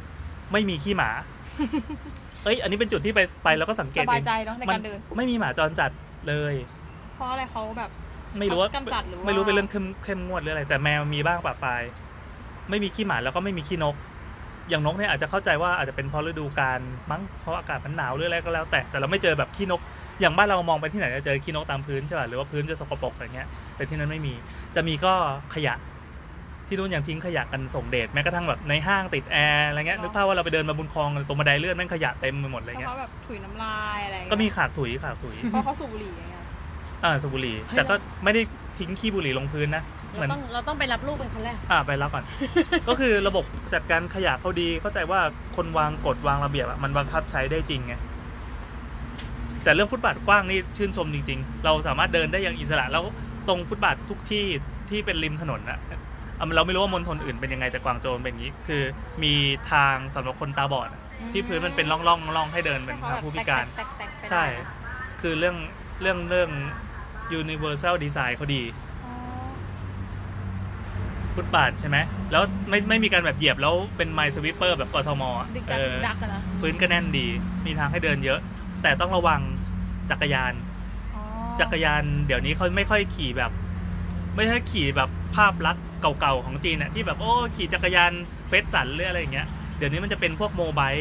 [0.53, 1.11] ไม่มีขี้หมา
[2.45, 5.91] เอ้ย อันนี้เป็นจุดที่ไปไปแล้วก็สังเกสตบาเอยงใจเนาะในมัการเดิน ไม่มีหมาจรจัด
[6.29, 6.55] เลย
[7.17, 7.91] เพราะอะไรเขาแบบ
[8.39, 11.83] ไม่รู้ว่าเขากำจัดหรือว่าไม่รู้เป็นเรื่องเข้มเข้มงวดหรืออะไร แต่แมวมีบ้างปะปลาย
[12.71, 13.95] ไม่มีขี้หมาแล้วก็ไม่มีขี้นก
[14.69, 19.81] อย่างนกเนี่ยอาจจะเข้าใจว่าอาจจะเป็นเพราะฤดูกาลมั้งเพราะอากาศมันหนาวหรืออะไรก็แล้ว แต่แต่เราไม่เจอแบบขี้นก
[20.21, 24.35] อย่างบ้านเรามองไปที่ไหนจะเจอขี้นกตามพื้นใช่ป่ะหรือว่าพื้นจะสกปรกอะไรเงี้ยแต่ที่นั้นไม่มี
[24.77, 25.13] จะมีก็
[25.55, 25.75] ขยะ
[26.69, 36.45] ที่นู่นอย่างทิ้งขยะกันส่งเดชแม้กระทั่งแบบในห้างติดแอร์อะไรเงี้ยนึกภาพว่าเราไปเดินมาบนคลองตรงบันไดเลื่อนแม่งขยะเต็มไปหมดอะไรเพราะเงี้ยเขาแบบถุยน้ำลายอะไรอย่างก็เงี้ยมีขากถุยขากถุยเพราะเขาสูบบุหรี่อย่างเงี้ย
[37.05, 38.43] อ่าสูบบุหรี่เฮ้ยแต่ก็ไม่ได้
[38.79, 42.25] ทิ้งขี้บุหรี่ลงพื้นนะ เหมืเราอนต้องเราต้องไปรับลูกเป็นคนแรก อ่าไปรับก่อน
[42.89, 45.21] ก็คือระบบจัดการขยะเขาดีเข้าใจว่า
[45.57, 47.95] คนวางกฎวางระเบียบอะมันบังคับใช้ได้จริงไง
[49.65, 53.05] แต่เรื่องฟุตบาทกว้างนี่ชื่นชมจริง ๆ เราสามารถเดินได้อย่างอิสระแล้ว
[53.49, 54.47] ตรงฟุตบาททุกที่
[54.91, 56.01] ที่เป็นริมถนนอะอะ
[56.55, 58.83] เราไม่รู้ว่ามณฑลอื่นเป็นยังไงแต่กวางโจวเป็นอย่างนี้คือ
[59.23, 59.33] มี
[59.73, 61.03] ทางสำหรับคนตาบอดอะ
[61.33, 64.45] ที่พื้นมันเป็นร่องร่องร่องๆให้เดินเป็นทางผู้พิการแตกๆแตกๆไปได้ใช่
[65.21, 65.57] คือเรื่อง
[66.03, 66.51] เรื่องเรื่อง
[67.41, 68.90] universal design เขาดีอ๋อ
[71.41, 71.99] ฟุตบาทใช่ไหม
[72.33, 77.27] แล้วไม่ไม่มีการแบบเหยียบแล้วเป็น minesweeper แบบกทมอะดึกเอดักอดึกดักอะนะพื้นก็แน่นดี
[77.67, 78.39] มีทางให้เดินเยอะ
[78.83, 79.41] แต่ต้องระวัง
[80.11, 80.53] จักรยาน
[81.15, 81.23] อ๋อ
[81.61, 83.51] จักรยานเดี๋ยวนี้เขาไม่ค่อยขี่แบบ
[84.37, 85.85] ไม่ใช่ขี่แบบภาพลักษณ์
[86.21, 88.13] เก่าๆของจีนอะที่แบบโอ้ขี่จักรยาน
[88.49, 90.93] เฟสสันหรืออะไรอย่างเงี้ยเดี๋ยวนี้มันจะเป็นพวกโมบาย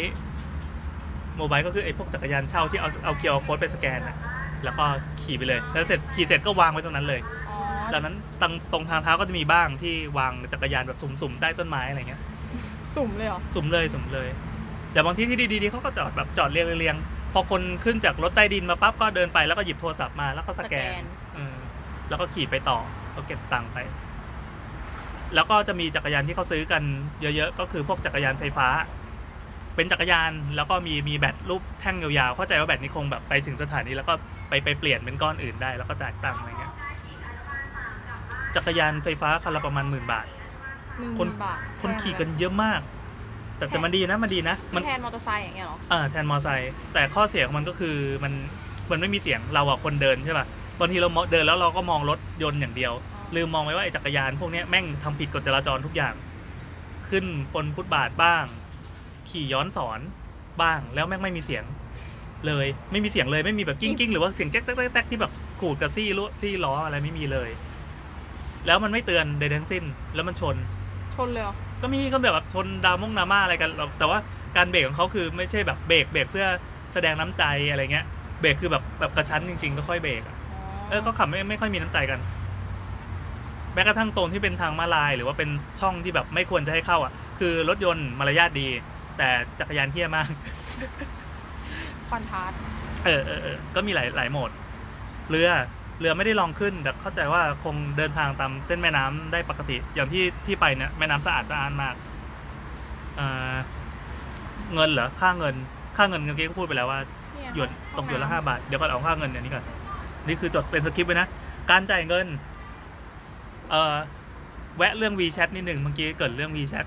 [1.38, 4.17] โมบายก็คือไอ้พวกจักรยานเช่าที่เอาเอาเคียร์โค้ดไปสแกนอะ
[4.63, 4.86] แล้วก็
[5.22, 7.49] ขี่ไปเลย แล้วเสร็จขี่เสร็จก็วางไว้ตรงนั้นเลยอ๋อ
[7.93, 12.22] ดังนั้นตรงตรงทางเท้าก็จะมีบ้างที่วางจักรยานแบบสุ่มๆใต้ต้นไม้อะไรเงี้ย
[12.96, 14.29] สุ่มเลยเหรอ สุ่มเลยสุ่มเลย
[14.93, 21.01] แต่บางที่ที่ดีๆเขาก็จอดแบบจอดเรียงเรียงๆพอคนขึ้นจากรถใต้ดินมาปั๊บก็เดินไปแล้วก็หยิบโทรศัพท์มาแล้วก็สแกน
[21.36, 21.58] เออ
[22.10, 22.79] แล้วก็ขี่ไปต่อ
[23.15, 23.77] ก็เก็บตังค์ไป
[25.36, 26.84] แล้วก็จะมีจักรยานที่เขาซื้อกัน
[27.22, 28.67] เยอะๆ ก็คือพวกจักรยานไฟฟ้า
[29.75, 34.13] เป็นจักรยานแล้วก็มีมีแบตรูปแท่งยาวๆ เข้าใจว่าแบตนี้คงแบบไปถึงสถานีแล้วก็
[34.50, 36.59] ไปไปเปลี่ยนเป็นก้อนอื่นได้ แล้วก็จ่ายตังค์อะไรเงี้ย
[38.56, 40.25] จักรยานไฟฟ้าคันละประมาณหมื่นบาท
[41.00, 42.82] หนึ่งคนบาทคนขี่กันเยอะมาก
[43.58, 48.34] แต่แต่มันดีนะมันดีนะ มันแทนมอเตอร์ไซค์อย่างเงี้ยเหรออ่าแทนมอไซค์แต่ข้อเสียของมันก็คือมัน
[48.91, 50.46] มันไม่มีเสียงเราอะคนเดินใช่ป่ะ
[50.79, 52.94] บางทีเรามองเดินแล้วเราก็มองรถยนต์อย่างเดียว
[53.36, 56.13] ลืมมองไว้ว่าไอ้จักรยานพวกเนี้ยแม่งทำผิดกฎจราจรทุกอย่าง
[57.10, 58.46] ขึ้นบนฟุตบาทบ้าง
[59.29, 60.00] ขี่ย้อนศร
[60.62, 61.63] บ้างแล้วแม่งไม่มีเสียง
[62.48, 67.50] เลยไม่มีเสียงเลยไม่มีแบบกิ้งกิ้งหรือว่าเสียงแก๊กแก๊กแก๊กแก๊กที่แบบขูดกับซี่ล้อซี่ล้ออะไรไม่มีเลย
[68.66, 69.84] แล้วมันไม่เตือนใดทั้งสิ้น
[70.16, 70.56] แล้วมันชน
[71.16, 74.20] ชนเลยเหรอก็มีก็แบบชนดามงดราม่าอะไรกันหรอกแต่ว่า
[74.58, 76.48] การเบรกของเขาคือไม่ใช่แบบเบรกเบรกเพื่อ
[76.94, 78.05] แสดงน้ำใจอะไรเงี้ย
[78.42, 80.36] เบรกคือแบบแบบกระชั้นจริงๆก็ค่อยเบรกอะ
[80.90, 82.20] เออเขาขับไม่ไม่ค่อยมีน้ำใจกัน
[83.74, 88.68] แม้กระทั่งตรงที่เป็นทางมาลาย หรือว่าเป็นช่องที่แบบไม่ควรจะให้เข้าอะ คือรถยนต์มารยาทดี
[89.18, 89.29] แต่
[89.60, 90.29] จักรยานเที่ยมาก
[92.10, 92.57] คอนทราสต์
[93.05, 94.51] เออเออเออก็มีหลายหลายโหมด
[95.29, 95.50] เรือ
[96.00, 101.96] เรือไม่ได้ลองขึ้นแต่เข้าใจว่าคงเดินทางตามเส้นแม่น้ำได้ปกติ อย่างที่ที่ไปเนี่ยแม่น้ำสะอาดสะอาดมาก
[103.16, 103.53] เอ่อ
[104.74, 105.55] เงินเหรอค่าเงิน
[105.98, 107.00] ค่าเงินเมื่อกี้ก็พูดไปแล้วว่า
[107.33, 109.66] เนี่หยวนตกหยวนละห้าบาท เดี๋ยวก่อนเอาค่าเงินเดี๋ยวนี้ก่อน
[110.27, 111.27] นี่คือจดเป็นสคริปต์ไว้นะ
[111.72, 112.27] การจ่ายเงิน
[113.70, 113.96] เอ่อ
[114.77, 116.85] แวะเรื่อง WeChat นิดหนึ่งเมื่อกี้เกิดเรื่อง WeChat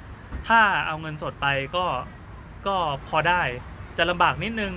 [0.49, 1.47] ถ้าเอาเงินสดไป
[1.77, 1.85] ก็
[2.67, 2.77] ก็
[3.09, 3.43] พอได้
[3.99, 4.73] จะลำบากนิดนึง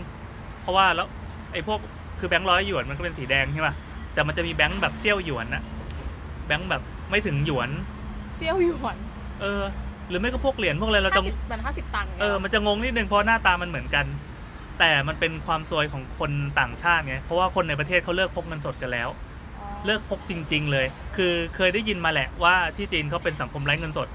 [0.62, 1.08] เพราะว่าแล้ว
[1.54, 1.80] ไอ้พวก
[2.20, 3.76] คือแบงค์ร้อยหยวนมันก็เป็นสีแดงใช่ป่ะ
[4.16, 5.64] แต่มันจะมีแบงค์แบบเซี่ยวหยวนนะ
[6.48, 7.70] แบงค์แบบไม่ถึงหยวน
[8.36, 8.98] เซี่ยวหยวน
[9.42, 9.64] เออ
[10.10, 14.06] หรือไม่ก็พวกเหรียญพวกอะไรเราจะ ห้าสิบมันห้าสิบตังค์เออ มันจะงงนิดนึงเพราะหน้าตามันเหมือนกัน
[14.80, 19.10] แต่มันเป็นความซวยของคนต่างชาติไง เพราะว่าคนในประเทศเขาเลิกพกเงินสดกันแล้ว
[19.86, 24.08] เลิกพกจริง ๆ เลย คือเคยได้ยินมาแหละว่าที่จีนเขาเป็นสังคมไร้เงินสด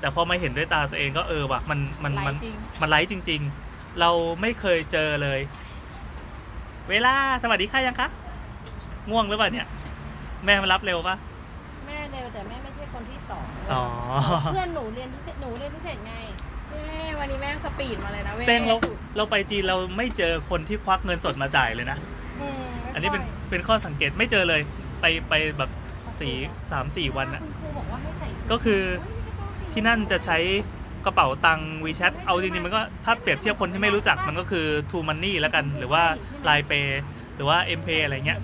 [0.00, 5.40] แต่พอมาเห็นด้วยตาตัวเองก็เออว่ะมันมันไหลมัน จริงมันไร้จริง ๆ เราไม่เคยเจอเลย
[6.90, 8.08] เวลา สวัสดีค่ะยังคะ
[9.10, 9.66] ง่วงหรือเปล่าเนี่ย
[10.44, 11.16] แม่มารับเร็วปะ
[11.86, 13.82] แม่เร็วแต่แม่ไม่ใช่คนที่สองอ๋อ
[14.52, 16.14] เพื่อนหนูเรียนพิเศษหนูเรียนพิเศษไง
[16.70, 16.80] เอ้
[17.18, 18.76] วันนี้แม่งสปีดมาเลยนะเว้ยเต้งเรา
[19.16, 21.98] เราไปจีนเราไม่เจอคนที่ควักเงินสดมาจ่ายเลยนะ
[22.40, 24.60] อืมไม่อันนี้เป็นค่ยเป็นข้อสังเกตไม่เจอเลย
[25.00, 25.70] ไปไปแบบ
[26.20, 26.34] สี่
[26.72, 28.82] สามสี่วันอะคุณครูบอกว่าให้ใส่ชุดก็คือ
[29.72, 30.38] ที่นั่นจะใช้
[31.06, 36.02] กระเป๋าตังค์ WeChat เอาจริงๆมันก็ถ้าเปรียบเทียบคนที่ไม่รู้จักมันก็คือ True Money แล้วกัน หรือว่า
[36.48, 36.88] Line Pay
[37.36, 38.38] หรือว่า M Pay อะไรเงี้ย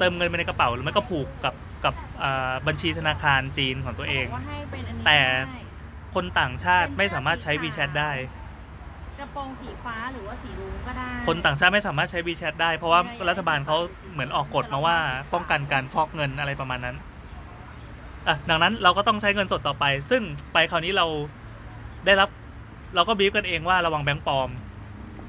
[0.00, 5.60] ดี๋วแม่ไปซื้อกระป๋าเติมเงินไปในกระเป๋าหรือไม่ก็ผูกกับกับอ่าบัญชีธนาคารจีนของตัวเองบอกว่าให้เป็นอันนี้แต่ ได้
[6.14, 8.10] คนต่างชาติไม่สามารถใช้ WeChat ได้
[9.20, 13.76] กระโปรงสีฟ้าหรือว่าสีรุ้งก็ได้ คนต่างชาติไม่สามารถใช้ WeChat ได้ เพราะว่ารัฐบาลเขา
[14.12, 14.96] เหมือนออกกฎมาว่า
[15.32, 16.96] ป้องกันการฟอกเงินอะไรประมาณนั้น
[18.28, 21.06] อะดังนั้นเราก็ต้องใช้เงินสดต่อไป ซึ่งไปคราวนี้เรา
[22.06, 22.28] ได้รับ
[22.94, 24.48] เราก็บีบกันเองว่าระวังแบงก์ปลอม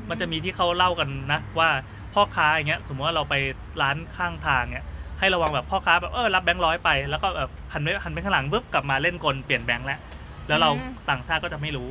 [0.10, 1.70] มันจะมีที่เขาเล่ากันนะว่า
[2.14, 3.36] พ่อค้าอย่างเงี้ย สมมติว่าเราไป
[3.82, 4.88] ร้านข้างทางเงี้ย
[5.20, 10.00] ให้ระวังแบบพ่อค้าแบบเออรับแบงค์ร้อยไปแล้วก็แบบหันไปหันไปข้างหลังปุ๊บกลับมาเล่นกลเปลี่ยนแบงค์แล้ว
[10.48, 10.70] แล้วเรา
[11.10, 11.90] ต่างชาติก็จะไม่รู้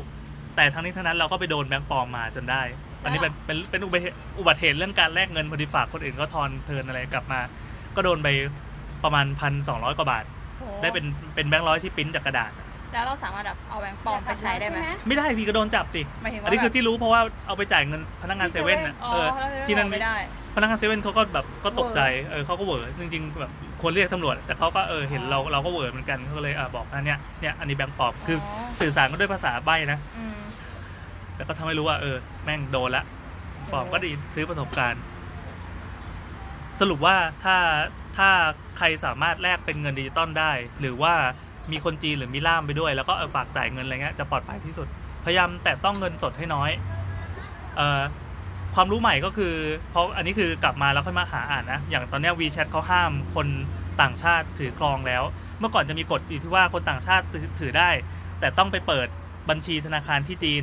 [0.57, 2.63] แต่ทั้งนี้ทั้งนั้นเราก็ไปโดนแบงค์ปลอมมาจนได้
[3.03, 7.41] อันนี้เป็นเป็นเป็นอุบัติเหตุอุบัติเหตุเรื่องการแลกเงินพอดีฝากคนอื่นก็ทอนเทิร์นอะไรกลับมา
[7.97, 8.29] ก็โดนไป
[9.05, 10.25] ประมาณพันสองร้อยกว่าบาท
[10.59, 11.05] โหได้เป็น
[11.35, 12.51] เป็นแบงค์ร้อยที่ปริ้นจากกระดาษ
[12.93, 20.17] แล้วเราสามารถแบบเอาแบงค์ปลอมไปใช้ได้ไหม ไม่ได้สิก็โดนจับสิหมายถึงว่าอันนี้คือแบบที่รู้เพราะว่าเอาไปจ่ายเงินพนักงานเซเว่นอะอ๋อเออแล้วที่นั่นไม่ได้
[20.57, 22.01] พนักงานเซเว่นเขาก็แบบก็ตกใจ
[22.31, 30.39] เออเขาก็เหวอจริงๆแบบควรเรียกตำรวจ แต่เขาก็เออเห็นเราเราก็เหวอเหมือนกันเขาก็เลยอะบอกอันเนี้ยเนี่ยอันนี้แบงค์ปลอมคือออสื่อสารกันด้วยภาษาใบ้นะอืม
[31.35, 33.05] แต่ก็ทำให้รู้ว่าเออ แม่งโดนละ
[33.73, 35.03] ปลอมก็ดีซื้อประสบการณ์
[36.81, 37.57] สรุปว่าถ้า
[38.19, 38.31] ถ้า
[38.79, 41.15] ใครสามารถแลกเป็นเงินดิจิตอลได้ หรือว่า
[41.73, 44.89] มีคนจีนหรือมีล่ามไปด้วย แล้วก็ฝากจ่ายเงินอะไรเงี้ยจะปลอดภัยที่สุด
[45.25, 46.71] พยายามแต่ต้องเงินสดให้น้อย
[47.77, 48.03] เอ่อ
[48.75, 49.55] ความรู้ใหม่ก็คือ
[49.91, 53.47] เพราะอันนี้คือกลับมาแล้วค่อยมาหาอ่านนะอย่างตอนนี้ย WeChat เขาห้ามคน
[54.01, 55.23] ต่างชาติถือครองแล้ว
[55.59, 57.25] เมื่อก่อนจะมีกฎอยู่ที่ว่าคนต่างชาติ
[57.61, 57.91] ถือได้
[58.41, 59.09] แต่ต้องไปเปิด
[59.51, 60.63] บัญชีธนาคารที่จีน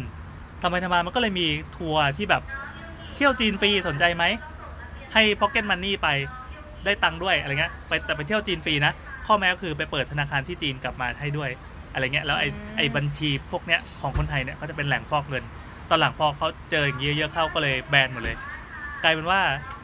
[0.64, 2.44] ทำไมทำไมมันก็เลยมีทัวร์ที่แบบ
[3.16, 4.24] เที่ยวจีนฟรีสนใจไหม
[5.14, 6.08] ให้ Pocket Money ไป
[6.86, 8.94] ได้ตังค์ด้วยอะไรเงี้ยไปแต่ไปเที่ยวจีนฟรีนะ
[9.28, 11.50] ข้อแม้ก็คือไปเปิดธนาคารที่จีนกลับมาให้ด้วย
[11.94, 15.44] อะไรเงี้ยแล้วไอ้อืมไอ้บัญชีพวกเนี้ยของคนไทยเนี่ยก็จะเป็นแหล่งฟอกเงิน
[15.90, 18.38] ตอนหลังพอเขาเจออย่างเงี้ยเยอะเข้าก็เลยแบนหมดเลย
[19.04, 19.42] กลายเป็นว่า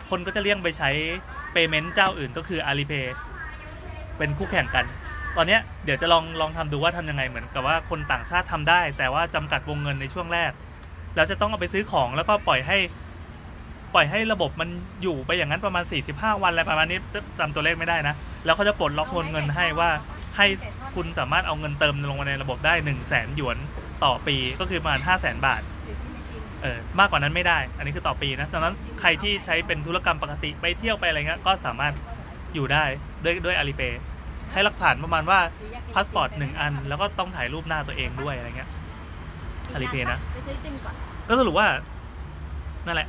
[0.09, 0.89] คนก็จะเลี่ยงไปใช้
[1.53, 3.05] payment เจ้าอื่นก็คือ Alipay
[4.17, 4.85] เป็นคู่แข่งกัน
[5.37, 10.51] ตอนเนี้ยเดี๋ยวจะลองลองทำดูว่าทำยังไงเหมือนกับว่าคนต่างชาติทำได้ แต่ว่าจำกัดวงเงินในช่วงแรก
[11.15, 12.77] แล้วจะต้องเอาไปซื้อของแล้วก็ปล่อยให้
[13.93, 14.69] ปล่อยให้ระบบมัน
[15.03, 16.99] อยู่ไปอย่างนั้นประมาณ 45 วันอะไรประมาณนี้
[17.39, 19.89] จำตัวเลขไม่ได้นะ แล้วเขาจะปลดล็อกวงเงินให้ว่า
[20.37, 20.47] ให้
[20.95, 23.57] คุณสามารถเอาเงินเติมลงมาในระบบได้1 0 0 0 0แสนหยวน
[24.03, 25.61] ต่อปีก็คือประมาณ 5 0 0แสนบาท
[26.61, 31.93] เออมากกว่านั้นไม่ได้ อันนี้คือต่อปีนะดังนั้นใครที่ใช้เป็นธุรกรรมปกติไปเที่ยวไปอะไรเงี้ยก็สามารถ
[32.53, 32.83] อยู่ได้
[33.23, 33.81] ด้วยด้วย Alipay
[34.49, 35.39] ใช้หลักฐานประมาณว่า
[35.93, 38.69] พาสปอร์ตหนึ่งอัน แล้วก็ต้องถ่ายรูปหน้าตัวเองด้วยอะไรเงี้ย
[39.75, 40.95] Alipay นะไปซื้อซิมก่อน
[41.27, 41.67] ก็สรุปว่า
[42.85, 43.07] นั่นแหละ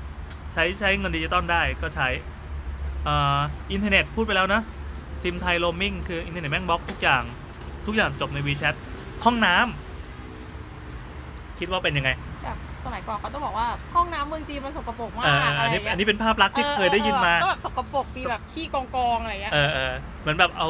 [0.54, 2.08] ใช้ใช้เงินดิจิตอลได้ก็ใช้
[3.04, 3.38] เอ่อ
[3.72, 4.60] อินเทอร์เน็ตพูดไปแล้วนะ
[5.22, 7.22] ซิมไทยโรมมิ่งคืออินเทอร์เน็ตแม่งบล็อกทุกอย่าง
[7.86, 8.74] ทุกอย่างจบใน WeChat
[9.24, 12.10] ห้องน้ำคิดว่าเป็นยังไง
[12.44, 20.68] แบบสมัยก่อนเขาต้องบอกว่าห้องน้ำเมืองจีนมันสกปรกมากเอออะอันไรนี้เงี้ยอันนี้เป็นภาพลักษณ์ที่เคยได้ยินมาก็แบบสกปรกมีแบบขี้กองกองๆอะไรเงี้ยเออเออเหมือนแบบเอา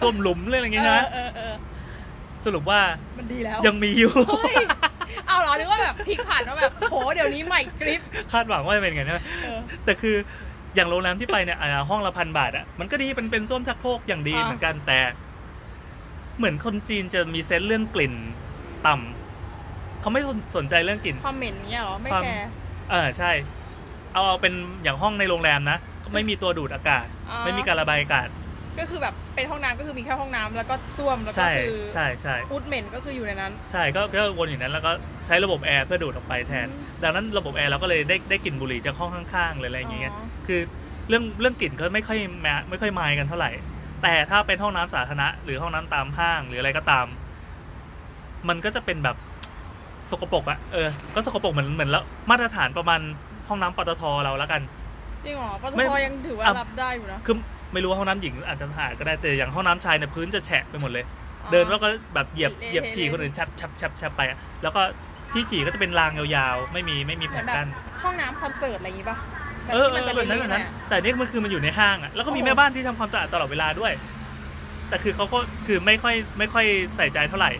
[0.00, 1.54] ส้วมหลุมเรื่องอะไรอย่างเงี้ยใช่ไหมเออเออ
[2.44, 2.80] สรุปว่า
[3.18, 4.12] มันดีแล้วยังมีอยู่
[5.06, 8.00] เฮ้ยเอาเหรอนึกว่าแบบพลิกผ่านว่าแบบโหเดี๋ยวนี้ใหม่กริป
[8.32, 10.16] คาดหวังว่าจะเป็นอย่างนั้นใช่ไหมเออแต่คือ
[10.74, 14.98] อย่างโรงแรมที่ไปเนี่ยอ่าห้องละพันบาทอะมันก็ดีเป็นเป็นส้วมชักโครกอย่างดีอ่าเหมือนกันแต่
[16.38, 18.14] เหมือนคนจีนจะมีเซนส์เรื่องกลิ่น
[18.86, 20.20] ต่ำเขาไม่
[20.56, 22.48] สนใจเรื่องกลิ่นความเหม็นเงี้ยเหรอไม่ความแคร์
[22.90, 23.30] เออใช่
[24.12, 28.28] เอาเอาเป็นอย่างห้องในโรงแรมนะก็ไม่มีตัวดูดอากาศอ่าไม่มีการระบายอากาศ
[28.78, 34.92] ก็คือแบบเป็นห้องน้ำก็คือมีแค่ห้องน้ำแล้วก็ส้วมแล้วก็ใช่คือใช่ใช่ อุดเหม็นก็คืออยู่ในนั้น ใช่ก็ก็วนอยู่นั้นแล้วก็
[35.26, 36.66] ใช้ระบบแอร์เพื่อดูดออกไปแทน
[37.02, 40.60] ดังนั้นระบบแอร์เราก็เลยได้ได้กลิ่นบุหรี่จากห้องข้างๆเลยอะไรอย่างเงี้ย อ๋อ คือ
[41.08, 43.50] เรื่องเรื่องกลิ่นก็ไม่ค่อยแมไม่ค่อยมายกันเท่าไหร่
[44.02, 47.06] แต่ถ้าเป็นห้องน้ำสาธารณะหรือห้องน้ำตามห้างหรืออะไรก็ตาม
[48.48, 49.16] มันก็จะเป็นแบบ
[50.10, 53.00] สกปรกอะเออ ก็สกปรกเหมือนเหมือนแล้วมาตรฐานประมาณ
[53.48, 54.62] ห้องน้ำปตทเราแล้วกัน
[55.24, 57.36] จริงเหรอปตไม่ ทยังถือว่าอะรับได้อยู่นะ คือ
[57.74, 61.04] ไม่รู้ว่าห้องน้ำหญิงอาจจะสะอาดก็ได้แต่อย่างห้องน้ำชายเนี่ยพื้นจะแฉะไปหมดเลย
[61.42, 64.82] อ๋อเดินแล้วก็แบบเหยียบเละๆเหยียบฉี่คนอื่นชับชับชับชับไปอะแล้วก็
[65.32, 67.68] ที่ฉี่ก็จะเป็นรางยาวๆ ไม่มีไม่มีเหแผมือนนแบบกั้น
[68.02, 69.16] ห้องน้ำคอนเสิร์ตอะไรอย่างงี้ป่ะ
[69.64, 73.92] แบบเออที่เอมันอจะแบบนั้นแบบเละๆหนั้นอยอะแต่นี่มันคือมันอยู่ในห้างอะแล้วก็มีโอ้โหแม่บ้านที่ทำความสะอาดตลอดเวลาด้วย
[74.88, 77.52] แต่คือเขาก็คือไม่ค่อยไม่ค่อยใส่ใจเท่าไหร่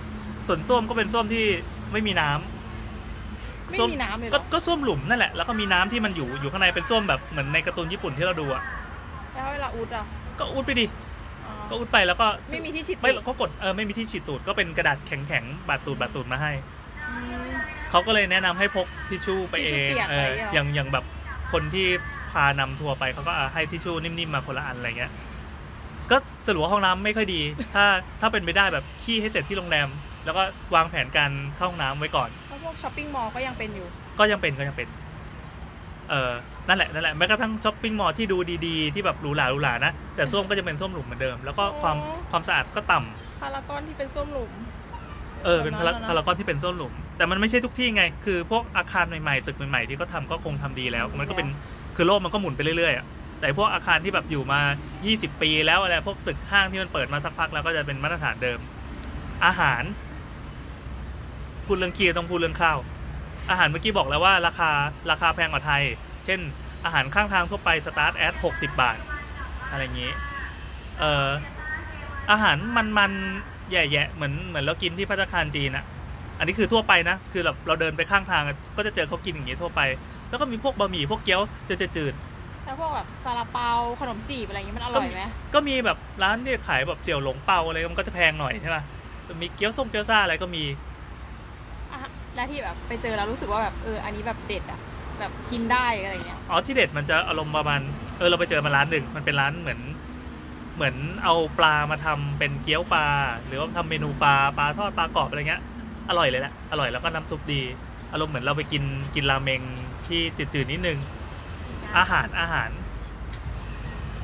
[0.48, 1.44] ส่วนส้วมก็เป็นส้วมที่
[1.92, 8.62] ไม่มีน้ำ ไม่ส้วมีน้ำเลยเหรก็อก็ส้วมหลุมนั่นแหละแล้วก็มีน้ำที่มันอยู่อยู่ข้างในเป็นส้วมแบบเหมือนในการ์ตูนญี่ปุ่นที่เราดูอะ
[9.34, 10.04] แล้วเวลาอุดอะ
[10.38, 10.86] ก็อุดไปดิ
[11.46, 16.52] อ๋อก็อุดไปแล้วก็ไม่มีที่ฉีดไม่ก็กดเออไม่มีที่ฉีดตูดก็เป็นกระดาษแข็งๆบาดตูดบาดตูดมาให้
[17.08, 17.52] อืม
[17.90, 21.04] เขาก็เลยแนะนำให้พกทิชชู่ไปเอทิชชู่เปียกเอไปอเหรออย่างอย่างแบบ
[21.52, 21.86] คนที่
[22.32, 25.12] พานำทัวร์ไปเขาก็เอาให้ทิชชู่นิ่มๆมาคนละอันอะไรเงี้ย
[26.10, 26.16] ก็
[26.46, 27.40] สรุปว่าห้องน้ำไม่ค่อยดี
[27.74, 27.84] ถ้า
[28.20, 29.88] ถ้าเป็นไปได้แบบขี้ให้เสร็จที่โรงแรม
[30.24, 30.42] แล้วก็
[30.74, 33.86] วางแผนการเข้าห้องน้ำไว้ก่อนเพราะพวก shopping mall ก็ยังเป็นอยู่
[34.18, 34.88] ก็ยังเป็นก็ยังเป็น
[36.10, 36.32] เออ
[36.68, 38.36] นั่นแหละนั่นแหละแม้กระทั่ง shopping mall ที่ดู
[38.66, 44.52] ดีๆ ที่แบบหรูหราหรูหรานะ แต่ส้วมก็จะเป็นส้วมหลุมเหมือนเดิม แล้วก็ความอ๋อ ความสะอาดก็ต่ำพารากอนที่เป็นส้วมหลุม
[45.44, 51.48] เออเป็นพาราประมาณนั้นนะ พารากอนที่เป็นส้วมหลุม แต่มันไม่ใช่ทุกที่ไง คือพวกอาคารใหม่ๆ ตึกใหม่ๆ ที่เขาทำก็คงทำดีแล้ว มันก็เป็น
[51.96, 53.06] คือโลกมันก็หมุนไปเรื่อยๆอะ
[53.40, 54.60] แต่พวกอาคารที่แบบอยู่มา
[55.00, 58.58] 20 ปีแล้วอะไรพวกตึกห้างที่มันเปิดมาสักพักแล้วก็จะเป็นมาตรฐานเดิม
[59.44, 59.82] อาหาร
[61.66, 62.78] พูดเรื่องขี้ต้องพูดเรื่องข้าว
[63.50, 64.70] อาหารเมื่อกี้บอกแล้วว่าราคา
[65.10, 65.82] ราคาแพงกว่าไทย
[66.24, 66.40] เช่น
[66.84, 68.96] อาหารข้างทางทั่วไป start at 60บาท
[69.70, 70.12] อะไรอย่างนี้
[70.98, 71.28] เอ่อ
[72.30, 72.56] อาหาร
[72.98, 75.84] มันๆแย่ๆเหมือนเหมือนเรากินที่พัตตาคารจีนอะ
[76.38, 79.80] อันนี้คือทั่วไปนะ คือแบบเราเดินไปข้างทางอะก็จะเจอเขากินอย่างนี้ทั่วไป
[80.28, 82.14] แล้วก็มีพวกบะหมี่พวกเกี๊ยวจะจืด
[82.64, 83.68] แล้วพวกแบบซาลาเปา
[84.00, 88.82] ขนมจีบอะไรอย่างงี้มันอร่อยไหมๆก็มีแบบร้านที่ขายแบบเสี่ยวหลงเปาอะไรมันก็จะแพงหน่อยใช่ป่ะ
[89.40, 90.93] มีเกี๊ยวส้มเกี๊ยวซ่าอะไรก็มีอะ
[92.34, 94.80] แล้วที่แบบไปเจอแล้วรู้สึกว่าแบบเอออันนี้แบบเด็ดอะ
[95.18, 97.80] แบบกินได้อะไรเงี้ยอ๋อที่เด็ดมันจะอารมณ์ประมาณ
[98.18, 99.80] เออเราไปเจอมาร้านหนึ่งมันเป็นร้านเหมือน
[100.76, 100.94] เหมือน
[101.24, 103.06] เอาปลามาทำเป็นเกี๊ยวปลา
[103.46, 105.62] หรือว่าทำเมนูปลาปลาทอดปลากรอบอะไรเงี้ย
[106.08, 107.60] อร่อยเลยแหละอร่อยแล้วก็น้ำซุปดี
[108.12, 108.82] อารมณ์เหมือนเราไปกิน
[109.14, 109.60] กินราเมง
[110.06, 110.20] ที่
[110.54, 110.98] จืดๆนิดนึง
[111.98, 112.70] อาหารอาหาร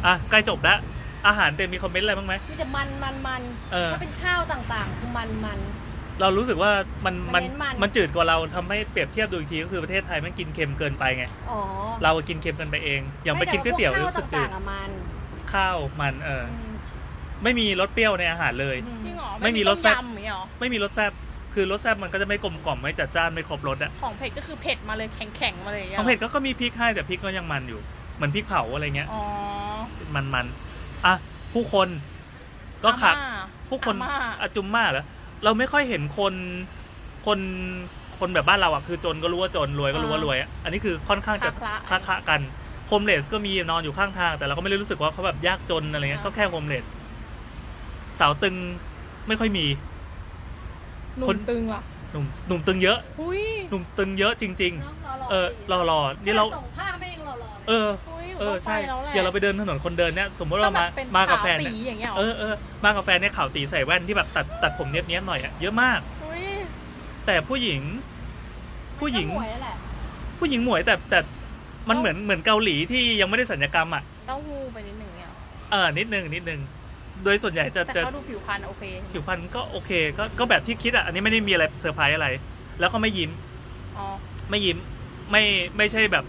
[0.06, 0.78] อะใกล้จบแล้ว
[1.26, 3.42] อาหารเต็มมีคอมเมนต์อะไรบ้างไหมมีแต่มันมันมัน
[3.72, 5.58] เออถ้าเป็นข้าวต่างๆคือมันมัน
[6.20, 6.72] เรารู้สึกว่า
[7.04, 11.58] มันมัมันนเน้นมันมันจืดกว่าเราทำให้เปรียบเทียบดูอีกทีก็คือประเทศไทยมันกินเค็มเกินไปไง อ๋อ
[12.02, 14.90] เรากินเค็มเกินไปเอง อย่างไปกินก๋วยเตี๋ยวไม่แต่รู้สึกพวจืข้าดวต่างๆอะมัน
[15.52, 16.74] ข้าวมันเอออืม
[17.42, 21.12] ไม่มีรสเปรี้ยวในอาหารเลยอืมจริงเหรอไม่มีต้รสแซ่บยำอย่างเงี้ยเหรอไม่มีรสแซ่บ
[21.54, 27.80] คือรสแซ่บมันก็จะไม่กลมกล่อมไม่จัดจ้านไม่ครบรสอะของเผ็ดก็คือเผ็ดมาเลยแข็งๆมาเลยย่างขงี้ยองเผ็ดก็ก็มีพริกให้แต่พริกก็ยังมันอยู่
[28.16, 29.22] เหมือนพริกเผาอะไรเงี้ยอ๋อ
[30.14, 30.46] มันมัน
[31.06, 31.14] อะ
[31.54, 31.88] ผู้คน
[32.84, 33.28] ก็ขักอาม่า
[33.68, 35.04] ผู้คนอาม่าอาจุมมาเหรอ
[35.44, 36.34] เราไม่ค่อยเห็นคน
[37.26, 37.38] คน
[38.18, 42.40] คนแบบบ้านเราอะคือจนก็รู้ว่าจนรวยก็รู้ว่ารวยอะอันนี้คือค่อนข้างจะคละคละคละกัน
[42.86, 46.84] โฮมเลสก็มีนอนอยู่ข้างทาง แต่เราก็ไม่ได้รู้สึกว่าเขาแบบยากจนอะไรเงี้ยก็แค่โฮมเลส
[48.20, 48.54] สาวตึง
[49.28, 49.66] ไม่ค่อยมี
[51.18, 51.80] หนุ่คนมตึงล่ะ
[52.12, 58.09] หนุ่มหนุ่มตึงเยอะอุ้ยหนุ่มตึงเยอะจริงเนอะรอๆเออรอรอนี่เราส่งผ้าไม่ยังรอรอเอออุ้ยหนู
[58.40, 66.44] เออต้องไปใช่แล้วแหละอย่าเราไปเดินถนนคนเดินเนี่ยสมมติต้อเรางแบมาบเป็นมากับขาวแฟนตีเนี่ยอย่างเงี้ยหรเออเออมากับแฟนเนี่ยขาวตี๋ใส่แว่นที่แบบตัดตัดผมเนี้ยบเนี้ยบๆหน่อยอะเยอะมากอุ้ย
[67.26, 67.80] แต่ผู้หญิง
[69.00, 69.76] ผู้หญิงมันก็หมวยแหละ
[70.38, 71.18] ผู้หญิงหมวยแต่แต่
[71.88, 75.36] มันเหมือนเหมือนเกาหลีที่ยังไม่ได้ศัลยกรรมอะเต้าหู้ไปนิดหนึ่งเนี่ยหรอ
[75.70, 76.60] เออนิดนึงนิดนึง
[77.24, 82.28] โดยส่วนใหญ่จะแต่จะเขาดูผิวพรรณโอเค ผิวพรรณก็โอเคก็ก็แบบที่คิดอะ อันนี้ไม่ได้มีอะไรเซอร์ไพรส์อะไร
[82.80, 83.30] แล้วก็ไม่ยิ้ม
[83.96, 84.06] อ๋อ
[84.50, 84.78] ไม่ยิ้ม
[85.30, 85.42] ไม่
[85.76, 86.24] ไม่ใช่แบบ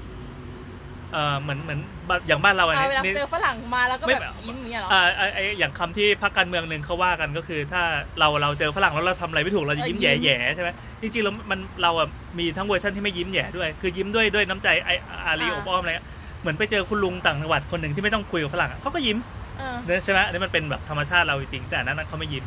[1.14, 7.82] เออเหมือนเหมือนบ้านอย่างบ้านเราอันเอานี้เวลานี่เจอฝรั่งมาแล้วก็ไม่ แบบยิ้มอย่างเงี้ยเหรอ อ่าไอไออย่างคำที่พรรคการเมืองหนึ่งเขาว่ากันก็คือ ถ้า
[8.20, 10.70] เราเราเจอฝรั่งแล้วเราทำอะไรไม่ถูกเราจะยิ้มแย่แย่ๆใช่ไหม
[11.02, 12.08] จริงๆแล้วมันเราอะ
[12.40, 14.90] มีทั้งเวอร์ชันที่ไม่ยิ้มแย่ด้วย คือยิ้มด้วยด้วยน้ำใจไอ
[15.26, 16.08] อารีอบอ้อมอะไรเงี้ย
[16.42, 19.18] เหมือนไปเจอคุณลุงต่างจังหวัดคนหนึ่งที่ไม่ต้องคุยกับฝรั่งอะเขาก็ยิ้ม
[19.60, 22.46] เออเนี่ยใช่ไหมอันนี้มันเป็นแบบธรรมชาติเราจริงๆแต่อันนั้นเขาไม่ยิ้ม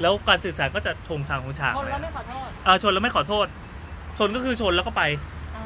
[0.00, 3.46] แล้วการสื่อสารก็จะชงชางของฉากคนเลยแล้วไม่ขอโทษ เออชนแล้วไม่ขอโทษ
[4.18, 5.02] ชนก็คือชนแล้วก็ไป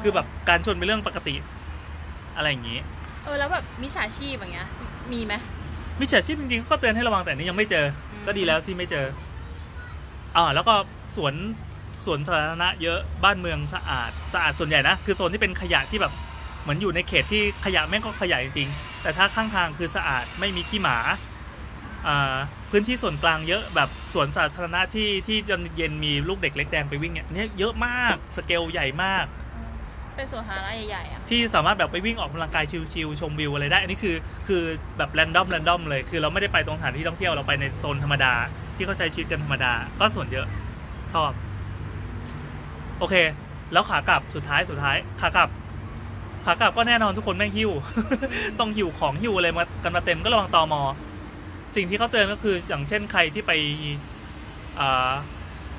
[0.01, 1.35] คือแบบการชนเป็นเรื่องปกติ
[2.35, 2.79] อะไรอย่างนี้
[3.23, 4.69] เออแล้วแบบมิจฉาชีพอย่างเงี้ย
[5.11, 5.33] มีไหม
[5.99, 9.05] มิจฉาชีพจริงๆก็เตือนให้ระวังแต่อันนี้ยังไม่เจออืมก็ดีแล้วที่ไม่เจอ
[10.35, 10.75] อ่าแล้วก็
[11.15, 11.33] สวน
[12.05, 16.13] สวนสาธารณะเยอะบ้านเมืองสะอาดสะอาดส่วนใหญ่นะคือโซนที่เป็นขยะที่แบบ
[16.61, 20.97] เหมือนอยู่ในเขตที่ขยะแม่งก็ขยะจริงๆแต่ถ้าข้างทางคือสะอาดไม่มีขี้หมา
[22.07, 22.35] อ่า
[22.71, 29.25] พื้นที่ส่วนกลางเยอะแบบสวนสาธารณะที่ที่จนเย็นมีลูกเด็กเล็กแดงไปวิ่งเนี่ยอันเนี่ยเยอะมากสเกลใหญ่มาก
[30.15, 34.15] เป็นสวนสาธารณะใหญ่ๆอะ ที่สามารถแบบไปวิ่งออกกำลังกายชิลๆชมวิวอะไรได้ อันนี้คือ
[34.47, 34.61] คือ
[34.97, 38.33] แบบแรนดอมแรนดอมเลย คือเราไม่ได้ไปตรงสถานที่ท่องเที่ยวเราไปในโซนธรรมดา
[38.75, 40.47] ที่เขาใช้ชีวิตกันธรรมดา ก็ส่วนเยอะ
[41.13, 41.31] ชอบ
[42.99, 43.15] โอเค
[43.73, 45.49] แล้วขากลับสุดท้ายสุดท้ายขากลับ
[46.45, 47.71] ขากลับก็แน่นอนทุกคนแม่งหิ้ว
[48.59, 50.81] ต้องหิ้วของหิ้วอะไรมากันมาเต็มก็ระวังตอมอ
[51.75, 53.51] สิ่งที่เขาเตือนก็คืออย่างเช่นใครที่ไป
[54.79, 55.11] อ่า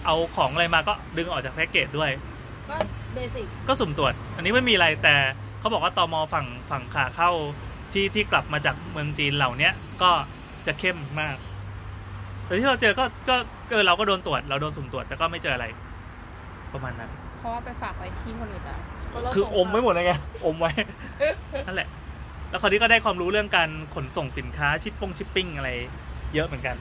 [0.05, 2.11] เอาของอะไรมาก็ดึงออกจากแพ็กเกจด้วย
[2.71, 2.77] ก็
[3.15, 5.15] เบสิกก็สุ่มตรวจ อันนี้ไม่มีอะไรแต่
[5.61, 7.31] เขาบอกว่าตมฝั่งฝั่งขาเข้า
[7.93, 9.73] ที่ที่กลับมาจากเมืองจีนเหล่าเนี้ย
[10.03, 10.11] ก็
[10.67, 11.37] จะเข้มมาก
[12.45, 13.37] แต่ที่เราเจอก็ก็
[13.71, 15.67] เออเราก็โดนตรวจ เราโดนสุ่มตรวจแต่ก็ไม่เจออะไร
[16.73, 18.79] ประมาณนั้น เพราะว่าไปฝากไว้ที่คนอื่นแล้ว
[19.35, 20.13] คืออมไว้หมดเลยไง
[20.45, 20.71] อมไว้
[21.67, 21.89] นั่นแหละ
[22.51, 25.71] แล้วคราวนี้ก็ได้ความรู้เรื่องการขนส่งสินค้าชิปปงชิปปิ้งอะไร
[26.35, 26.77] เยอะเหมือนกัน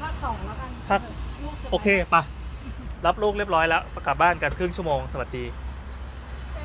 [0.00, 1.00] ภาคสองแล้วกันภาค
[1.42, 2.22] ลูกจะโอเคปะ
[3.06, 5.44] รับลูกเรียบร้อยแล้วกลับบ้านกันครึ่งชั่วโมงสวัสดี